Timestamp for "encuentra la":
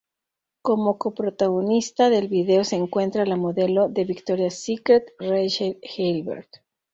2.75-3.35